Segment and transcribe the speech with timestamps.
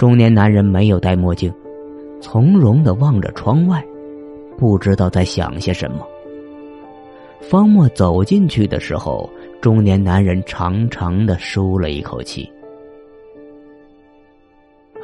[0.00, 1.52] 中年男人没有戴墨镜，
[2.22, 3.84] 从容的望着窗外，
[4.56, 6.08] 不知道在想些什么。
[7.38, 9.28] 方墨走进去的时候，
[9.60, 12.50] 中年男人长长的舒了一口气。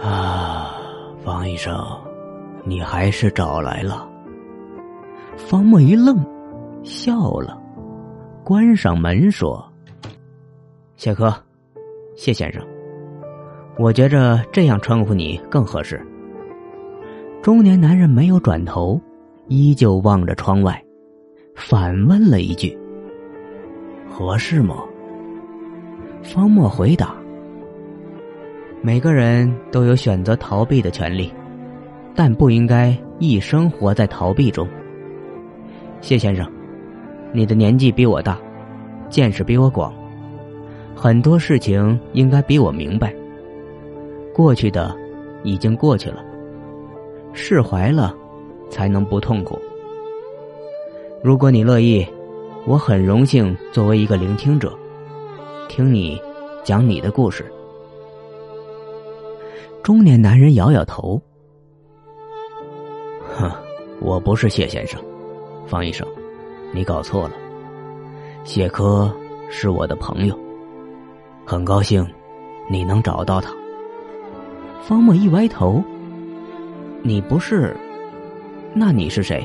[0.00, 0.76] 啊，
[1.24, 1.76] 方医生，
[2.64, 4.08] 你还是找来了。
[5.36, 6.24] 方墨一愣，
[6.84, 7.60] 笑了，
[8.44, 9.60] 关上门说
[10.94, 11.34] ：“谢科，
[12.14, 12.64] 谢先生，
[13.78, 16.00] 我觉着这样称呼你更合适。”
[17.42, 19.00] 中年男人没有转头，
[19.48, 20.82] 依旧望着窗外，
[21.54, 22.78] 反问了一句
[24.08, 24.76] ：“合适吗？”
[26.24, 27.14] 方墨回答。
[28.80, 31.32] 每个人都有选择逃避的权利，
[32.14, 34.66] 但不应该一生活在逃避中。
[36.00, 36.50] 谢先生，
[37.32, 38.38] 你的年纪比我大，
[39.08, 39.92] 见识比我广，
[40.94, 43.14] 很多事情应该比我明白。
[44.34, 44.94] 过去的
[45.44, 46.24] 已经过去了，
[47.32, 48.12] 释怀了，
[48.68, 49.56] 才能不痛苦。
[51.22, 52.04] 如果你乐意，
[52.66, 54.76] 我很荣幸作为一个聆听者，
[55.68, 56.20] 听你
[56.64, 57.46] 讲你的故事。
[59.84, 61.20] 中年男人摇摇头
[63.36, 63.48] ：“哼，
[64.00, 65.00] 我不是谢先生，
[65.66, 66.04] 方医生，
[66.72, 67.34] 你搞错了。
[68.42, 69.10] 谢科
[69.48, 70.36] 是我的朋友，
[71.46, 72.04] 很高兴
[72.68, 73.54] 你能找到他。”
[74.86, 75.82] 方墨一歪头
[77.00, 77.74] ：“你不是？
[78.74, 79.42] 那你是谁？”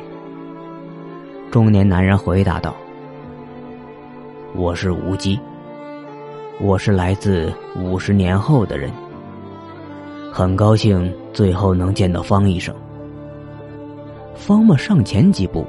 [1.49, 2.75] 中年男人回答道
[4.53, 5.39] ：“我是无机，
[6.59, 8.91] 我是来自五十年后的人。”
[10.29, 12.75] 很高兴最后能见到方医生。
[14.35, 15.65] 方墨上前几步，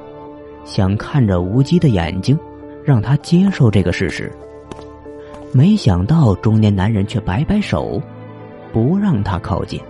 [0.64, 2.36] 想看着无机的眼睛，
[2.84, 4.32] 让他接受这个事实。
[5.52, 8.02] 没想到中年男人却摆摆手，
[8.72, 9.80] 不让他靠近。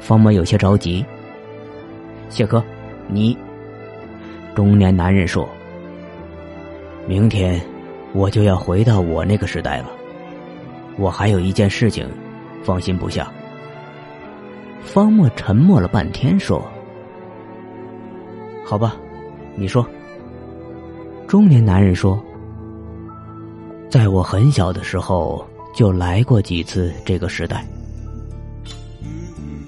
[0.00, 1.04] 方墨有些着急。
[2.28, 2.62] 谢科，
[3.08, 3.36] 你。
[4.54, 5.48] 中年男人说
[7.06, 7.60] ：“明天
[8.12, 9.86] 我就要回到我那个时代了。
[10.96, 12.08] 我还有一件事情。”
[12.62, 13.26] 放心不下。
[14.82, 16.62] 方墨沉默了半天，说
[18.66, 18.96] ：“好吧，
[19.56, 19.86] 你说。”
[21.26, 22.22] 中年男人说
[23.88, 25.42] ：“在我很小的时候
[25.74, 27.64] 就来过几次这个时代。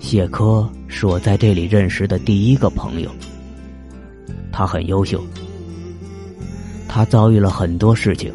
[0.00, 3.10] 谢科是我在这里认识的第一个朋友。
[4.50, 5.24] 他很优秀，
[6.86, 8.30] 他遭遇了很多事情，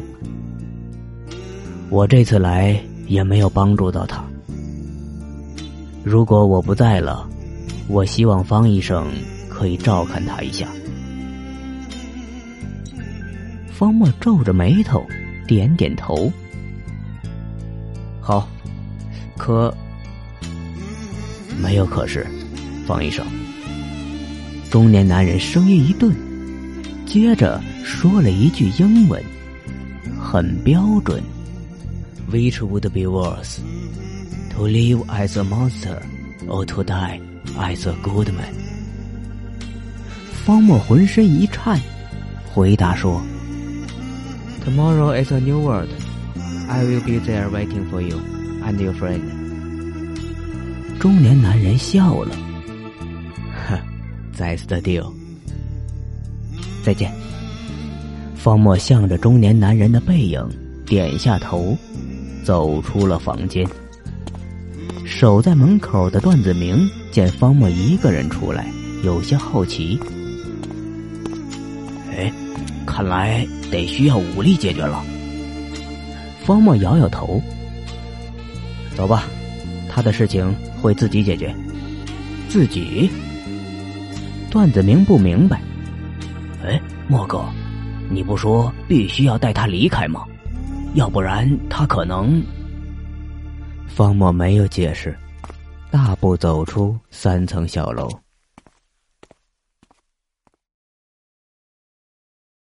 [1.90, 4.24] 我这次来也没有帮助到他。”
[6.02, 7.28] 如果我不在了，
[7.86, 9.06] 我希望方医生
[9.48, 10.66] 可以照看他一下。
[13.70, 15.04] 方墨皱着眉头，
[15.46, 16.32] 点点头。
[18.28, 18.46] 好，
[19.38, 19.74] 可
[21.62, 22.26] 没有可是，
[22.86, 23.24] 方医生。
[24.70, 26.14] 中年男人声音一顿，
[27.06, 29.24] 接着说了一句英文，
[30.20, 31.22] 很标准
[32.30, 33.60] ：“Which would be worse？”
[34.50, 35.96] To live as a monster,
[36.46, 37.22] or to die
[37.56, 38.52] as a good man。
[40.44, 41.80] 方墨浑身一颤，
[42.52, 43.22] 回答说
[44.66, 45.88] ：“Tomorrow is a new world.
[46.68, 48.20] I will be there waiting for you
[48.64, 49.22] and your friend。”
[51.00, 52.36] 中年男人笑了，
[53.68, 53.78] 哼
[54.36, 55.12] ，That's the deal。
[56.84, 57.12] 再见。
[58.34, 60.48] 方墨向着中年男人的背影
[60.86, 61.76] 点下头，
[62.44, 63.66] 走出了房间。
[65.04, 68.70] 守在门口的段子明见方墨一个人出来，
[69.02, 69.98] 有些好奇。
[72.10, 72.32] 哎，
[72.86, 75.04] 看来得需要武力解决了。
[76.48, 77.42] 方墨摇摇头。
[78.96, 79.24] 走吧，
[79.86, 80.50] 他的事情
[80.80, 81.54] 会自己解决。
[82.48, 83.10] 自己？
[84.50, 85.60] 段子明不明白。
[86.64, 87.44] 哎，莫哥，
[88.08, 90.24] 你不说必须要带他离开吗？
[90.94, 92.42] 要不然他可能……
[93.86, 95.14] 方墨没有解释，
[95.90, 98.08] 大步走出三层小楼。